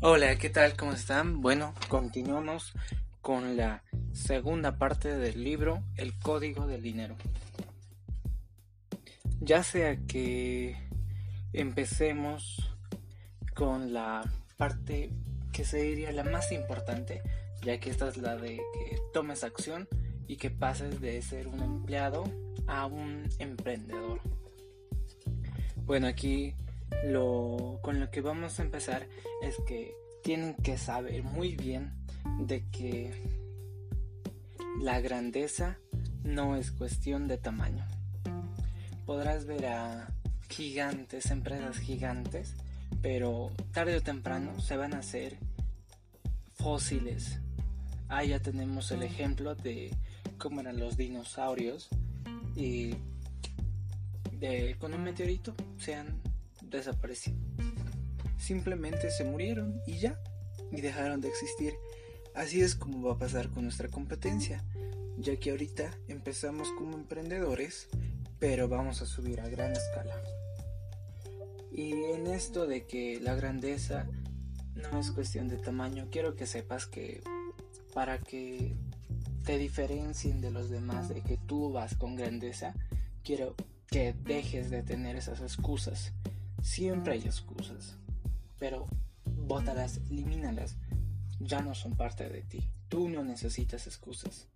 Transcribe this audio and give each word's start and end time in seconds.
Hola, 0.00 0.36
¿qué 0.36 0.48
tal? 0.48 0.76
¿Cómo 0.76 0.92
están? 0.92 1.40
Bueno, 1.40 1.74
continuamos 1.88 2.72
con 3.20 3.56
la 3.56 3.82
segunda 4.12 4.78
parte 4.78 5.16
del 5.16 5.42
libro 5.42 5.82
El 5.96 6.16
Código 6.20 6.68
del 6.68 6.82
Dinero. 6.82 7.16
Ya 9.40 9.64
sea 9.64 9.96
que 10.06 10.76
empecemos 11.52 12.70
con 13.56 13.92
la 13.92 14.22
parte 14.56 15.10
que 15.52 15.64
sería 15.64 16.12
la 16.12 16.22
más 16.22 16.52
importante, 16.52 17.20
ya 17.62 17.80
que 17.80 17.90
esta 17.90 18.06
es 18.06 18.18
la 18.18 18.36
de 18.36 18.58
que 18.58 18.98
tomes 19.12 19.42
acción 19.42 19.88
y 20.28 20.36
que 20.36 20.50
pases 20.50 21.00
de 21.00 21.20
ser 21.22 21.48
un 21.48 21.60
empleado 21.60 22.22
a 22.68 22.86
un 22.86 23.28
emprendedor. 23.40 24.20
Bueno, 25.74 26.06
aquí 26.06 26.54
lo, 27.04 27.78
con 27.82 28.00
lo 28.00 28.10
que 28.10 28.20
vamos 28.20 28.58
a 28.58 28.62
empezar 28.62 29.06
es 29.42 29.56
que 29.66 29.94
tienen 30.22 30.54
que 30.54 30.78
saber 30.78 31.22
muy 31.22 31.56
bien 31.56 31.92
de 32.40 32.68
que 32.70 33.12
la 34.80 35.00
grandeza 35.00 35.78
no 36.24 36.56
es 36.56 36.70
cuestión 36.70 37.28
de 37.28 37.38
tamaño. 37.38 37.86
Podrás 39.06 39.46
ver 39.46 39.66
a 39.66 40.12
gigantes, 40.48 41.30
empresas 41.30 41.78
gigantes, 41.78 42.54
pero 43.00 43.52
tarde 43.72 43.96
o 43.96 44.02
temprano 44.02 44.60
se 44.60 44.76
van 44.76 44.94
a 44.94 44.98
hacer 44.98 45.38
fósiles. 46.54 47.40
Ahí 48.08 48.28
ya 48.28 48.40
tenemos 48.40 48.90
el 48.90 49.02
ejemplo 49.02 49.54
de 49.54 49.94
cómo 50.38 50.60
eran 50.60 50.78
los 50.78 50.96
dinosaurios 50.96 51.88
y 52.56 52.94
de, 54.32 54.76
con 54.78 54.94
un 54.94 55.02
meteorito 55.02 55.54
se 55.78 55.94
han 55.94 56.20
desaparecido. 56.70 57.38
Simplemente 58.38 59.10
se 59.10 59.24
murieron 59.24 59.80
y 59.86 59.98
ya, 59.98 60.20
y 60.70 60.80
dejaron 60.80 61.20
de 61.20 61.28
existir. 61.28 61.74
Así 62.34 62.60
es 62.60 62.74
como 62.74 63.02
va 63.02 63.14
a 63.14 63.18
pasar 63.18 63.50
con 63.50 63.64
nuestra 63.64 63.88
competencia, 63.88 64.64
ya 65.16 65.36
que 65.36 65.50
ahorita 65.50 65.90
empezamos 66.08 66.70
como 66.72 66.96
emprendedores, 66.96 67.88
pero 68.38 68.68
vamos 68.68 69.02
a 69.02 69.06
subir 69.06 69.40
a 69.40 69.48
gran 69.48 69.72
escala. 69.72 70.22
Y 71.72 71.92
en 71.92 72.26
esto 72.26 72.66
de 72.66 72.86
que 72.86 73.20
la 73.20 73.34
grandeza 73.34 74.06
no 74.92 75.00
es 75.00 75.10
cuestión 75.10 75.48
de 75.48 75.56
tamaño, 75.56 76.08
quiero 76.10 76.34
que 76.36 76.46
sepas 76.46 76.86
que 76.86 77.22
para 77.92 78.18
que 78.18 78.76
te 79.44 79.58
diferencien 79.58 80.40
de 80.40 80.50
los 80.50 80.70
demás, 80.70 81.08
de 81.08 81.22
que 81.22 81.36
tú 81.36 81.72
vas 81.72 81.94
con 81.96 82.16
grandeza, 82.16 82.74
quiero 83.24 83.54
que 83.88 84.12
dejes 84.12 84.70
de 84.70 84.82
tener 84.82 85.16
esas 85.16 85.40
excusas. 85.40 86.12
Siempre 86.62 87.14
hay 87.14 87.20
excusas, 87.20 87.96
pero 88.58 88.86
bótalas, 89.24 90.00
elimínalas. 90.10 90.76
Ya 91.40 91.62
no 91.62 91.74
son 91.74 91.96
parte 91.96 92.28
de 92.28 92.42
ti. 92.42 92.70
Tú 92.88 93.08
no 93.08 93.24
necesitas 93.24 93.86
excusas. 93.86 94.48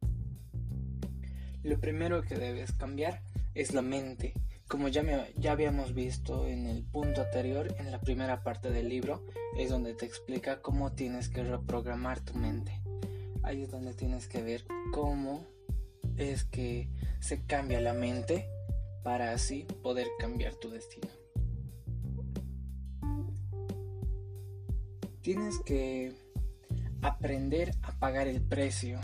Lo 1.63 1.79
primero 1.79 2.23
que 2.23 2.35
debes 2.35 2.73
cambiar 2.73 3.23
es 3.55 3.73
la 3.73 3.83
mente. 3.83 4.35
Como 4.69 4.89
ya, 4.89 5.03
me, 5.03 5.33
ya 5.37 5.53
habíamos 5.53 5.95
visto 5.95 6.47
en 6.49 6.67
el 6.67 6.83
punto 6.83 7.23
anterior, 7.23 7.75
en 7.79 7.93
la 7.93 8.01
primera 8.01 8.43
parte 8.43 8.71
del 8.71 8.89
libro, 8.89 9.25
es 9.57 9.71
donde 9.71 9.95
te 9.95 10.07
explica 10.07 10.61
cómo 10.61 10.93
tienes 10.93 11.29
que 11.29 11.45
reprogramar 11.45 12.21
tu 12.21 12.35
mente. 12.35 12.81
Ahí 13.43 13.63
es 13.63 13.71
donde 13.71 13.95
tienes 13.95 14.27
que 14.27 14.43
ver 14.43 14.65
cómo 14.93 15.47
es 16.17 16.45
que 16.45 16.89
se 17.21 17.45
cambia 17.45 17.81
la 17.81 17.93
mente 17.93 18.49
para 19.03 19.33
así 19.33 19.67
poder 19.83 20.09
cambiar 20.19 20.55
tu 20.55 20.71
destino. 20.71 21.22
Tienes 25.23 25.61
que 25.61 26.13
aprender 27.01 27.77
a 27.83 27.93
pagar 27.93 28.27
el 28.27 28.43
precio. 28.43 28.99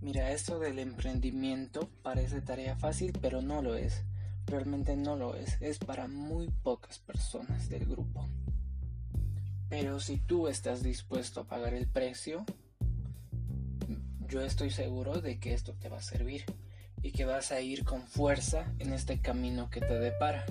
Mira, 0.00 0.30
esto 0.30 0.60
del 0.60 0.78
emprendimiento 0.78 1.90
parece 2.02 2.40
tarea 2.40 2.76
fácil, 2.76 3.12
pero 3.20 3.42
no 3.42 3.60
lo 3.60 3.74
es. 3.74 4.04
Realmente 4.46 4.96
no 4.96 5.16
lo 5.16 5.34
es. 5.34 5.60
Es 5.60 5.80
para 5.80 6.06
muy 6.06 6.50
pocas 6.62 7.00
personas 7.00 7.68
del 7.68 7.84
grupo. 7.84 8.24
Pero 9.68 9.98
si 9.98 10.18
tú 10.18 10.46
estás 10.46 10.84
dispuesto 10.84 11.40
a 11.40 11.48
pagar 11.48 11.74
el 11.74 11.88
precio, 11.88 12.44
yo 14.28 14.40
estoy 14.40 14.70
seguro 14.70 15.20
de 15.20 15.40
que 15.40 15.52
esto 15.52 15.74
te 15.74 15.88
va 15.88 15.96
a 15.96 16.02
servir 16.02 16.44
y 17.02 17.10
que 17.10 17.24
vas 17.24 17.50
a 17.50 17.60
ir 17.60 17.84
con 17.84 18.06
fuerza 18.06 18.72
en 18.78 18.92
este 18.92 19.20
camino 19.20 19.68
que 19.68 19.80
te 19.80 19.98
depara. 19.98 20.46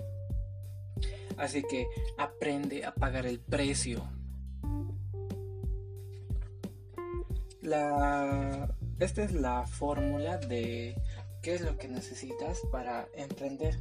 Así 1.37 1.63
que 1.63 1.87
aprende 2.17 2.83
a 2.83 2.93
pagar 2.93 3.25
el 3.25 3.39
precio. 3.39 4.12
La, 7.63 8.75
esta 8.99 9.23
es 9.23 9.31
la 9.31 9.65
fórmula 9.65 10.37
de 10.37 10.95
qué 11.41 11.55
es 11.55 11.61
lo 11.61 11.77
que 11.77 11.87
necesitas 11.87 12.59
para 12.73 13.07
emprender. 13.15 13.79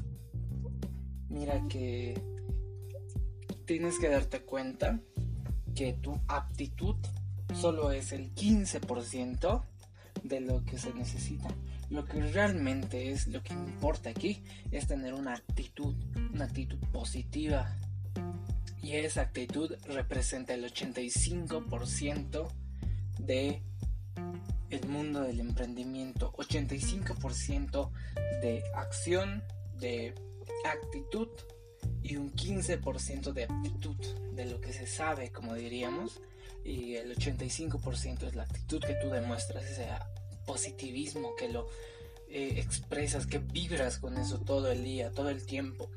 Mira 1.29 1.61
que 1.69 2.15
tienes 3.67 3.99
que 3.99 4.09
darte 4.09 4.43
cuenta 4.43 5.01
que 5.75 5.95
tu 5.95 6.17
aptitud 6.29 6.95
solo 7.55 7.91
es 7.91 8.13
el 8.13 8.33
15% 8.35 9.65
de 10.23 10.41
lo 10.41 10.65
que 10.65 10.79
se 10.79 10.95
necesita. 10.95 11.49
Lo 11.91 12.05
que 12.05 12.23
realmente 12.23 13.11
es 13.11 13.27
lo 13.27 13.43
que 13.43 13.53
importa 13.53 14.11
aquí 14.11 14.45
es 14.71 14.87
tener 14.87 15.13
una 15.13 15.35
actitud, 15.35 15.97
una 16.33 16.45
actitud 16.45 16.79
positiva. 16.93 17.77
Y 18.81 18.93
esa 18.93 19.23
actitud 19.23 19.75
representa 19.89 20.55
el 20.55 20.65
85% 20.65 22.49
de 23.19 23.61
el 24.71 24.89
mundo 24.89 25.21
del 25.21 25.41
emprendimiento, 25.41 26.33
85% 26.33 27.91
de 28.41 28.63
acción, 28.75 29.43
de 29.79 30.15
actitud 30.65 31.29
y 32.03 32.17
un 32.17 32.33
15% 32.33 33.33
de 33.33 33.45
aptitud 33.45 33.97
de 34.35 34.47
lo 34.47 34.61
que 34.61 34.73
se 34.73 34.87
sabe, 34.87 35.31
como 35.31 35.55
diríamos, 35.55 36.21
y 36.65 36.95
el 36.95 37.15
85% 37.17 38.29
es 38.29 38.35
la 38.35 38.45
actitud 38.45 38.81
que 38.81 38.95
tú 38.95 39.09
demuestras, 39.11 39.65
ese 39.65 39.89
positivismo, 40.47 41.35
que 41.37 41.49
lo 41.49 41.67
eh, 42.29 42.55
expresas, 42.57 43.27
que 43.27 43.39
vibras 43.39 43.99
con 43.99 44.17
eso 44.17 44.41
todo 44.41 44.71
el 44.71 44.85
día, 44.85 45.11
todo 45.11 45.29
el 45.29 45.45
tiempo. 45.45 45.91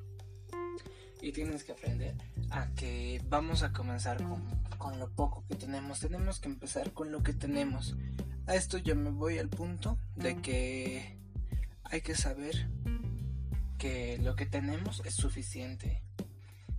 Y 1.21 1.31
tienes 1.31 1.63
que 1.63 1.71
aprender 1.71 2.15
a 2.55 2.67
que 2.73 3.21
vamos 3.27 3.63
a 3.63 3.73
comenzar 3.73 4.17
con, 4.17 4.41
con 4.77 4.97
lo 4.97 5.09
poco 5.09 5.43
que 5.47 5.55
tenemos. 5.55 5.99
Tenemos 5.99 6.39
que 6.39 6.47
empezar 6.47 6.93
con 6.93 7.11
lo 7.11 7.21
que 7.21 7.33
tenemos. 7.33 7.97
A 8.47 8.55
esto 8.55 8.77
yo 8.77 8.95
me 8.95 9.09
voy 9.09 9.39
al 9.39 9.49
punto 9.49 9.97
de 10.15 10.41
que 10.41 11.17
hay 11.83 11.99
que 11.99 12.15
saber 12.15 12.69
que 13.77 14.17
lo 14.19 14.37
que 14.37 14.45
tenemos 14.45 15.01
es 15.05 15.15
suficiente. 15.15 16.01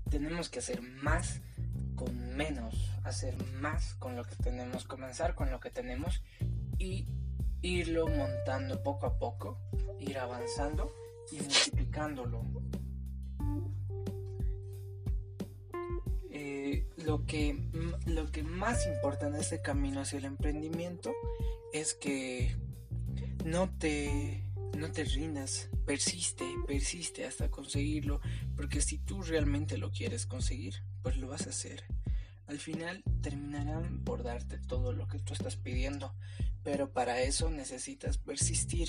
Tenemos 0.09 0.49
que 0.49 0.61
hacer 0.61 0.81
más 0.81 1.43
con 1.95 2.35
menos, 2.35 2.93
hacer 3.05 3.35
más 3.61 3.95
con 3.97 4.17
lo 4.17 4.25
que 4.25 4.37
tenemos, 4.37 4.85
comenzar 4.85 5.35
con 5.35 5.51
lo 5.51 5.61
que 5.61 5.71
tenemos 5.71 6.23
y 6.79 7.07
irlo 7.61 8.07
montando 8.09 8.83
poco 8.83 9.07
a 9.07 9.19
poco, 9.19 9.59
ir 9.99 10.19
avanzando 10.19 10.91
y 11.31 11.37
multiplicándolo. 11.37 12.45
Lo, 17.07 17.25
que, 17.25 17.57
lo 18.05 18.31
que 18.33 18.43
más 18.43 18.85
importa 18.87 19.29
en 19.29 19.37
este 19.37 19.63
camino 19.63 20.01
hacia 20.01 20.19
el 20.19 20.25
emprendimiento 20.25 21.15
es 21.73 21.95
que 21.95 22.57
no 23.45 23.71
te, 23.79 24.43
no 24.77 24.91
te 24.91 25.05
rindas, 25.05 25.71
persiste, 25.85 26.45
persiste 26.67 27.25
hasta 27.25 27.49
conseguirlo, 27.49 28.21
porque 28.57 28.81
si 28.81 28.99
tú 28.99 29.23
realmente 29.23 29.79
lo 29.79 29.93
quieres 29.93 30.27
conseguir, 30.27 30.83
pues 31.03 31.17
lo 31.17 31.29
vas 31.29 31.47
a 31.47 31.51
hacer. 31.51 31.85
Al 32.49 32.59
final 32.59 33.05
terminarán 33.23 34.03
por 34.03 34.25
darte 34.25 34.59
todo 34.59 34.93
lo 34.93 35.07
que 35.07 35.21
tú 35.21 35.33
estás 35.33 35.57
pidiendo, 35.57 36.13
pero 36.65 36.93
para 36.93 37.21
eso 37.21 37.51
necesitas 37.51 38.19
persistir. 38.19 38.89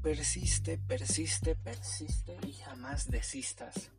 Persiste, 0.00 0.78
persiste, 0.78 1.56
persiste 1.56 2.36
y 2.46 2.52
jamás 2.52 3.10
desistas. 3.10 3.90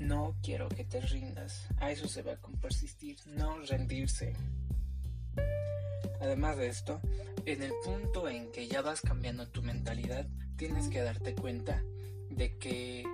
No 0.00 0.34
quiero 0.42 0.68
que 0.68 0.84
te 0.84 1.00
rindas. 1.00 1.68
A 1.78 1.90
eso 1.90 2.08
se 2.08 2.22
va 2.22 2.36
con 2.36 2.54
persistir, 2.54 3.18
no 3.26 3.60
rendirse. 3.60 4.34
Además 6.20 6.56
de 6.56 6.68
esto, 6.68 7.00
en 7.46 7.62
el 7.62 7.72
punto 7.84 8.28
en 8.28 8.50
que 8.52 8.66
ya 8.66 8.82
vas 8.82 9.00
cambiando 9.00 9.48
tu 9.48 9.62
mentalidad, 9.62 10.26
tienes 10.56 10.88
que 10.88 11.02
darte 11.02 11.34
cuenta 11.34 11.82
de 12.30 12.58
que 12.58 13.04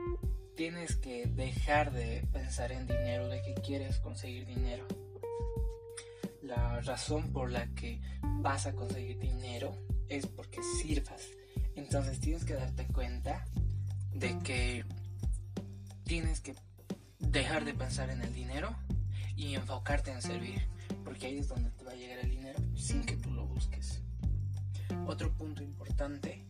tienes 0.56 0.96
que 0.96 1.26
dejar 1.26 1.92
de 1.92 2.26
pensar 2.32 2.72
en 2.72 2.86
dinero, 2.86 3.28
de 3.28 3.42
que 3.42 3.54
quieres 3.54 3.98
conseguir 4.00 4.46
dinero 4.46 4.86
la 6.46 6.80
razón 6.80 7.32
por 7.32 7.50
la 7.50 7.66
que 7.74 8.00
vas 8.22 8.66
a 8.66 8.72
conseguir 8.72 9.18
dinero 9.18 9.76
es 10.08 10.26
porque 10.26 10.60
sirvas. 10.80 11.22
Entonces 11.74 12.20
tienes 12.20 12.44
que 12.44 12.54
darte 12.54 12.86
cuenta 12.86 13.44
de 14.12 14.38
que 14.38 14.84
tienes 16.04 16.40
que 16.40 16.54
dejar 17.36 17.66
de 17.66 17.74
pensar 17.74 18.08
en 18.08 18.22
el 18.22 18.32
dinero 18.32 18.74
y 19.36 19.54
enfocarte 19.54 20.10
en 20.10 20.22
servir, 20.22 20.66
porque 21.04 21.26
ahí 21.26 21.36
es 21.36 21.48
donde 21.48 21.70
te 21.70 21.84
va 21.84 21.92
a 21.92 21.94
llegar 21.94 22.18
el 22.20 22.30
dinero 22.30 22.58
sin 22.74 23.04
que 23.04 23.14
tú 23.18 23.30
lo 23.30 23.44
busques. 23.44 24.00
Otro 25.06 25.30
punto 25.34 25.62
importante 25.62 26.46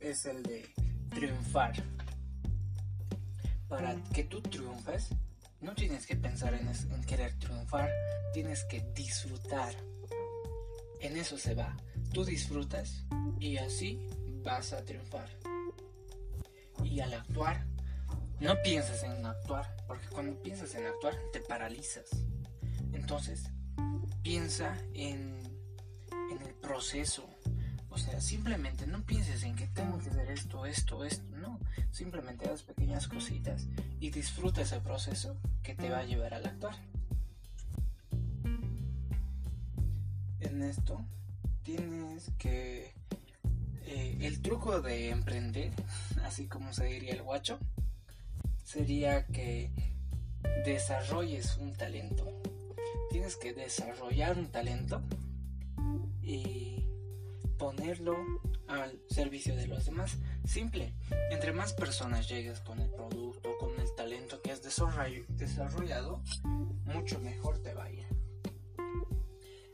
es 0.00 0.24
el 0.24 0.42
de 0.42 0.72
triunfar. 1.10 1.74
Para 3.68 3.96
que 4.14 4.24
tú 4.24 4.40
triunfes, 4.40 5.10
no 5.60 5.74
tienes 5.74 6.06
que 6.06 6.16
pensar 6.16 6.54
en, 6.54 6.68
en 6.68 7.04
querer 7.04 7.38
triunfar, 7.38 7.90
tienes 8.32 8.64
que 8.64 8.80
disfrutar. 8.94 9.74
En 11.00 11.18
eso 11.18 11.36
se 11.36 11.54
va. 11.54 11.76
Tú 12.14 12.24
disfrutas 12.24 13.04
y 13.38 13.58
así 13.58 14.00
vas 14.42 14.72
a 14.72 14.82
triunfar. 14.86 15.28
Y 16.82 17.00
al 17.00 17.12
actuar, 17.12 17.66
no 18.40 18.54
pienses 18.62 19.02
en 19.02 19.13
porque 19.86 20.06
cuando 20.08 20.40
piensas 20.42 20.74
en 20.74 20.86
actuar 20.86 21.14
te 21.32 21.40
paralizas. 21.40 22.08
Entonces, 22.92 23.50
piensa 24.22 24.76
en, 24.94 25.38
en 26.30 26.42
el 26.42 26.54
proceso. 26.54 27.28
O 27.90 27.98
sea, 27.98 28.20
simplemente 28.20 28.86
no 28.86 29.04
pienses 29.04 29.44
en 29.44 29.54
que 29.54 29.68
tengo 29.68 29.98
que 29.98 30.10
hacer 30.10 30.30
esto, 30.30 30.66
esto, 30.66 31.04
esto. 31.04 31.36
No, 31.36 31.60
simplemente 31.92 32.48
haz 32.48 32.62
pequeñas 32.62 33.06
cositas 33.06 33.66
y 34.00 34.10
disfruta 34.10 34.62
ese 34.62 34.80
proceso 34.80 35.36
que 35.62 35.74
te 35.74 35.90
va 35.90 35.98
a 35.98 36.04
llevar 36.04 36.34
al 36.34 36.46
actuar. 36.46 36.76
En 40.40 40.62
esto 40.62 41.04
tienes 41.62 42.30
que... 42.38 42.94
Eh, 43.86 44.16
el 44.22 44.40
truco 44.40 44.80
de 44.80 45.10
emprender, 45.10 45.70
así 46.24 46.46
como 46.48 46.72
se 46.72 46.86
diría 46.86 47.12
el 47.12 47.22
guacho, 47.22 47.58
sería 48.64 49.26
que 49.26 49.70
desarrolles 50.64 51.56
un 51.58 51.74
talento. 51.74 52.26
Tienes 53.10 53.36
que 53.36 53.52
desarrollar 53.52 54.36
un 54.36 54.50
talento 54.50 55.02
y 56.22 56.84
ponerlo 57.58 58.16
al 58.66 58.98
servicio 59.08 59.54
de 59.54 59.66
los 59.66 59.86
demás. 59.86 60.16
Simple. 60.44 60.94
Entre 61.30 61.52
más 61.52 61.72
personas 61.72 62.28
llegues 62.28 62.60
con 62.60 62.80
el 62.80 62.90
producto, 62.90 63.56
con 63.58 63.78
el 63.78 63.94
talento 63.94 64.40
que 64.42 64.50
has 64.50 64.62
desarrollado, 64.62 66.22
mucho 66.84 67.20
mejor 67.20 67.62
te 67.62 67.74
va 67.74 67.84
a. 67.84 67.90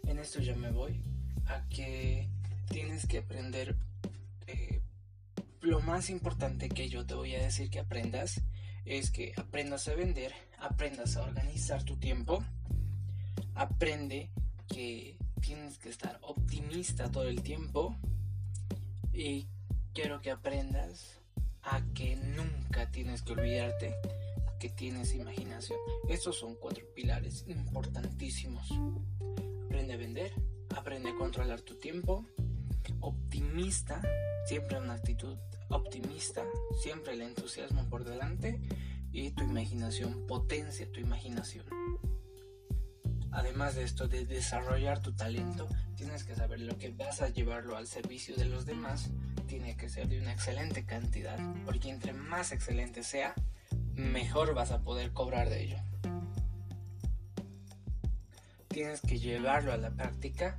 En 0.06 0.19
esto 0.19 0.40
ya 0.40 0.56
me 0.56 0.70
voy 0.70 1.00
a 1.46 1.66
que 1.69 2.28
tienes 2.69 3.06
que 3.06 3.19
aprender 3.19 3.76
eh, 4.46 4.82
lo 5.60 5.81
más 5.81 6.10
importante 6.10 6.69
que 6.69 6.88
yo 6.88 7.06
te 7.06 7.14
voy 7.14 7.34
a 7.34 7.42
decir 7.42 7.70
que 7.70 7.81
aprendas 7.81 8.42
es 8.90 9.12
que 9.12 9.32
aprendas 9.37 9.87
a 9.87 9.94
vender, 9.94 10.32
aprendas 10.58 11.16
a 11.16 11.22
organizar 11.22 11.84
tu 11.84 11.96
tiempo, 11.96 12.42
aprende 13.54 14.31
que 14.66 15.16
tienes 15.40 15.78
que 15.78 15.90
estar 15.90 16.19
optimista 16.22 17.08
todo 17.08 17.28
el 17.28 17.42
tiempo 17.42 17.96
y 19.12 19.46
quiero 19.94 20.20
que 20.20 20.32
aprendas 20.32 21.20
a 21.62 21.82
que 21.94 22.16
nunca 22.16 22.90
tienes 22.90 23.22
que 23.22 23.32
olvidarte 23.32 23.94
que 24.58 24.69
tienes 24.69 25.14
imaginación. 25.14 25.78
Estos 26.08 26.38
son 26.38 26.56
cuatro 26.56 26.84
pilares 26.94 27.44
importantísimos. 27.46 28.69
Aprende 29.66 29.94
a 29.94 29.96
vender, 29.96 30.32
aprende 30.76 31.10
a 31.10 31.14
controlar 31.14 31.60
tu 31.60 31.76
tiempo, 31.76 32.26
optimista, 33.00 34.02
siempre 34.46 34.78
una 34.78 34.94
actitud 34.94 35.38
optimista, 35.70 36.44
siempre 36.81 37.14
el 37.14 37.22
entusiasmo 37.22 37.88
por 37.88 38.05
delante 38.05 38.61
y 39.12 39.31
tu 39.31 39.44
imaginación, 39.44 40.26
potencia 40.26 40.90
tu 40.90 41.00
imaginación. 41.00 41.64
Además 43.32 43.76
de 43.76 43.84
esto, 43.84 44.08
de 44.08 44.26
desarrollar 44.26 45.00
tu 45.00 45.12
talento, 45.12 45.69
tienes 45.96 46.25
que 46.25 46.34
saber 46.34 46.61
lo 46.61 46.76
que 46.78 46.90
vas 46.90 47.22
a 47.22 47.28
llevarlo 47.28 47.76
al 47.76 47.87
servicio 47.87 48.34
de 48.37 48.46
los 48.46 48.67
demás, 48.67 49.11
tiene 49.46 49.76
que 49.76 49.88
ser 49.88 50.08
de 50.08 50.20
una 50.20 50.32
excelente 50.32 50.84
cantidad, 50.84 51.38
porque 51.64 51.90
entre 51.90 52.12
más 52.12 52.50
excelente 52.50 53.02
sea, 53.05 53.34
mejor 53.94 54.55
vas 54.55 54.73
a 54.73 54.82
poder 54.82 55.12
cobrar 55.12 55.49
de 55.49 55.62
ello. 55.62 55.76
Tienes 58.69 59.00
que 59.00 59.19
llevarlo 59.19 59.73
a 59.73 59.76
la 59.76 59.90
práctica 59.90 60.58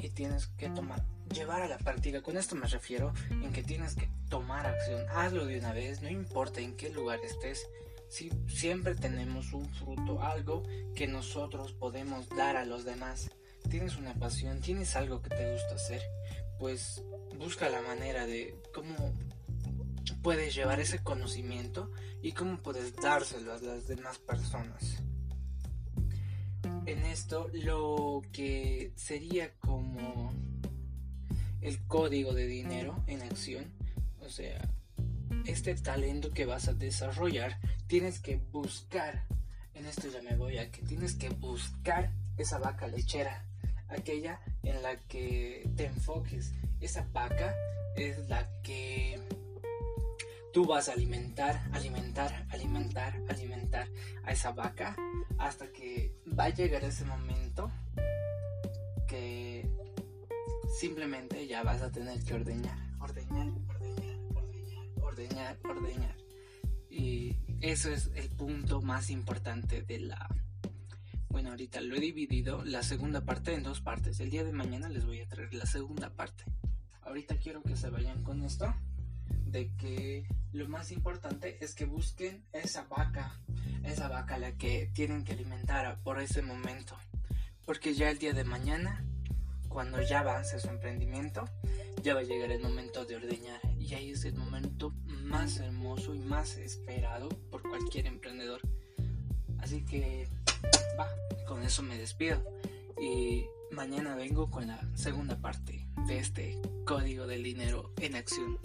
y 0.00 0.10
tienes 0.10 0.46
que 0.48 0.68
tomar 0.70 1.04
llevar 1.32 1.62
a 1.62 1.68
la 1.68 1.78
práctica. 1.78 2.22
Con 2.22 2.36
esto 2.36 2.56
me 2.56 2.66
refiero 2.66 3.12
en 3.30 3.52
que 3.52 3.62
tienes 3.62 3.94
que 3.94 4.08
tomar 4.28 4.66
acción. 4.66 5.04
Hazlo 5.10 5.46
de 5.46 5.58
una 5.58 5.72
vez, 5.72 6.02
no 6.02 6.08
importa 6.08 6.60
en 6.60 6.76
qué 6.76 6.90
lugar 6.90 7.20
estés. 7.24 7.66
Si 8.08 8.30
siempre 8.48 8.94
tenemos 8.94 9.52
un 9.52 9.68
fruto, 9.68 10.20
algo 10.22 10.62
que 10.94 11.06
nosotros 11.06 11.72
podemos 11.72 12.28
dar 12.30 12.56
a 12.56 12.64
los 12.64 12.84
demás. 12.84 13.30
Tienes 13.68 13.96
una 13.96 14.14
pasión, 14.14 14.60
tienes 14.60 14.96
algo 14.96 15.22
que 15.22 15.30
te 15.30 15.52
gusta 15.52 15.74
hacer, 15.74 16.02
pues 16.58 17.02
busca 17.38 17.68
la 17.68 17.82
manera 17.82 18.26
de 18.26 18.60
cómo 18.74 19.12
puedes 20.22 20.54
llevar 20.54 20.80
ese 20.80 21.02
conocimiento 21.02 21.90
y 22.20 22.32
cómo 22.32 22.58
puedes 22.58 22.96
dárselo 22.96 23.52
a 23.52 23.58
las 23.58 23.86
demás 23.86 24.18
personas. 24.18 25.02
En 26.86 27.04
esto 27.04 27.48
lo 27.52 28.22
que 28.32 28.92
sería 28.96 29.54
como 29.60 30.32
el 31.60 31.84
código 31.86 32.32
de 32.32 32.46
dinero 32.46 33.02
en 33.06 33.22
acción. 33.22 33.72
O 34.20 34.28
sea, 34.28 34.60
este 35.46 35.74
talento 35.74 36.32
que 36.32 36.46
vas 36.46 36.68
a 36.68 36.74
desarrollar, 36.74 37.58
tienes 37.86 38.20
que 38.20 38.36
buscar, 38.36 39.26
en 39.74 39.86
esto 39.86 40.08
ya 40.08 40.22
me 40.22 40.36
voy 40.36 40.58
a 40.58 40.70
que 40.70 40.82
tienes 40.82 41.14
que 41.14 41.30
buscar 41.30 42.12
esa 42.36 42.58
vaca 42.58 42.86
lechera, 42.86 43.44
aquella 43.88 44.40
en 44.62 44.82
la 44.82 44.96
que 44.96 45.68
te 45.76 45.86
enfoques. 45.86 46.52
Esa 46.80 47.06
vaca 47.12 47.54
es 47.96 48.28
la 48.28 48.48
que 48.62 49.20
tú 50.52 50.66
vas 50.66 50.88
a 50.88 50.92
alimentar, 50.92 51.60
alimentar, 51.72 52.46
alimentar, 52.50 53.20
alimentar 53.28 53.88
a 54.24 54.32
esa 54.32 54.52
vaca 54.52 54.96
hasta 55.38 55.70
que 55.72 56.14
va 56.26 56.44
a 56.44 56.48
llegar 56.50 56.84
ese 56.84 57.04
momento 57.04 57.70
simplemente 60.80 61.46
ya 61.46 61.62
vas 61.62 61.82
a 61.82 61.92
tener 61.92 62.24
que 62.24 62.32
ordeñar, 62.32 62.78
ordeñar, 63.00 63.48
ordeñar, 63.68 64.16
ordeñar, 65.02 65.58
ordeñar. 65.62 66.16
Y 66.88 67.36
eso 67.60 67.92
es 67.92 68.10
el 68.14 68.30
punto 68.30 68.80
más 68.80 69.10
importante 69.10 69.82
de 69.82 70.00
la... 70.00 70.26
Bueno, 71.28 71.50
ahorita 71.50 71.82
lo 71.82 71.96
he 71.96 72.00
dividido 72.00 72.64
la 72.64 72.82
segunda 72.82 73.26
parte 73.26 73.52
en 73.52 73.62
dos 73.62 73.82
partes. 73.82 74.20
El 74.20 74.30
día 74.30 74.42
de 74.42 74.52
mañana 74.52 74.88
les 74.88 75.04
voy 75.04 75.20
a 75.20 75.28
traer 75.28 75.52
la 75.52 75.66
segunda 75.66 76.08
parte. 76.14 76.44
Ahorita 77.02 77.36
quiero 77.36 77.62
que 77.62 77.76
se 77.76 77.90
vayan 77.90 78.22
con 78.22 78.42
esto 78.42 78.74
de 79.44 79.70
que 79.76 80.26
lo 80.52 80.66
más 80.66 80.92
importante 80.92 81.62
es 81.62 81.74
que 81.74 81.84
busquen 81.84 82.46
esa 82.54 82.84
vaca, 82.84 83.38
esa 83.84 84.08
vaca 84.08 84.38
la 84.38 84.52
que 84.52 84.90
tienen 84.94 85.24
que 85.24 85.32
alimentar 85.32 86.00
por 86.02 86.22
ese 86.22 86.40
momento. 86.40 86.96
Porque 87.66 87.94
ya 87.94 88.08
el 88.08 88.18
día 88.18 88.32
de 88.32 88.44
mañana 88.44 89.04
cuando 89.70 90.02
ya 90.02 90.20
avance 90.20 90.58
su 90.58 90.68
emprendimiento, 90.68 91.48
ya 92.02 92.14
va 92.14 92.20
a 92.20 92.24
llegar 92.24 92.50
el 92.50 92.60
momento 92.60 93.04
de 93.06 93.16
ordeñar. 93.16 93.60
Y 93.78 93.94
ahí 93.94 94.10
es 94.10 94.24
el 94.24 94.34
momento 94.34 94.92
más 95.22 95.58
hermoso 95.58 96.14
y 96.14 96.18
más 96.18 96.56
esperado 96.58 97.28
por 97.50 97.62
cualquier 97.62 98.06
emprendedor. 98.06 98.60
Así 99.58 99.84
que, 99.84 100.28
va, 100.98 101.08
con 101.46 101.62
eso 101.62 101.82
me 101.82 101.96
despido. 101.96 102.42
Y 103.00 103.46
mañana 103.70 104.16
vengo 104.16 104.50
con 104.50 104.66
la 104.66 104.80
segunda 104.94 105.36
parte 105.40 105.86
de 106.06 106.18
este 106.18 106.60
código 106.84 107.26
del 107.26 107.44
dinero 107.44 107.92
en 107.98 108.16
acción. 108.16 108.58